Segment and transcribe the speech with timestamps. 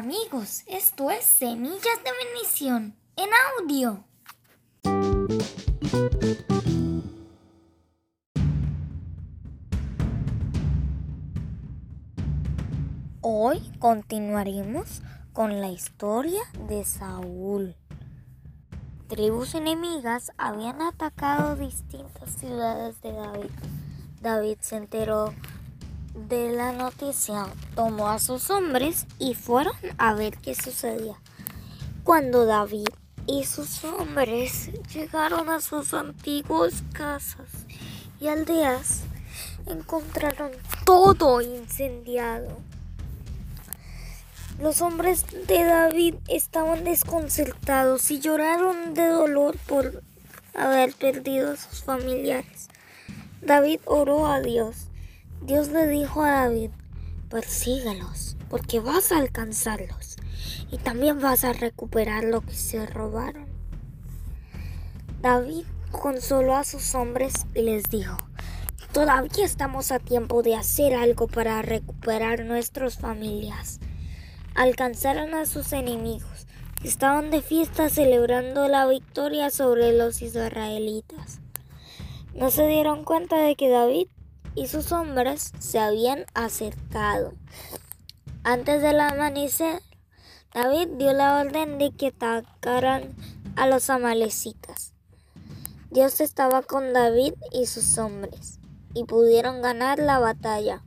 [0.00, 4.02] amigos, esto es Semillas de Bendición en audio.
[13.20, 15.02] Hoy continuaremos
[15.34, 17.76] con la historia de Saúl.
[19.06, 23.50] Tribus enemigas habían atacado distintas ciudades de David.
[24.22, 25.34] David se enteró
[26.14, 31.16] de la noticia, tomó a sus hombres y fueron a ver qué sucedía.
[32.04, 32.88] Cuando David
[33.26, 37.48] y sus hombres llegaron a sus antiguas casas
[38.20, 39.02] y aldeas,
[39.66, 40.50] encontraron
[40.84, 42.58] todo incendiado.
[44.60, 50.02] Los hombres de David estaban desconcertados y lloraron de dolor por
[50.54, 52.68] haber perdido a sus familiares.
[53.40, 54.89] David oró a Dios
[55.42, 56.70] Dios le dijo a David,
[57.30, 60.16] persíguelos, porque vas a alcanzarlos
[60.70, 63.46] y también vas a recuperar lo que se robaron.
[65.22, 68.18] David consoló a sus hombres y les dijo,
[68.92, 73.80] todavía estamos a tiempo de hacer algo para recuperar nuestras familias.
[74.54, 76.46] Alcanzaron a sus enemigos.
[76.84, 81.40] Estaban de fiesta celebrando la victoria sobre los israelitas.
[82.34, 84.08] No se dieron cuenta de que David
[84.54, 87.32] y sus hombres se habían acercado.
[88.42, 89.82] Antes del amanecer,
[90.52, 93.14] David dio la orden de que atacaran
[93.56, 94.92] a los amalecitas.
[95.90, 98.58] Dios estaba con David y sus hombres,
[98.94, 100.82] y pudieron ganar la batalla.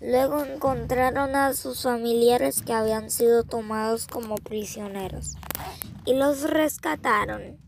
[0.00, 5.36] Luego encontraron a sus familiares que habían sido tomados como prisioneros,
[6.04, 7.58] y los rescataron.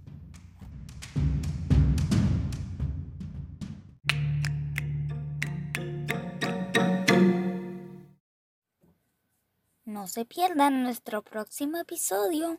[10.01, 12.59] No se pierdan nuestro próximo episodio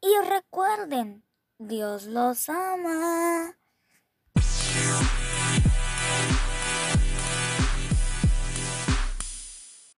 [0.00, 1.24] y recuerden,
[1.58, 3.58] Dios los ama.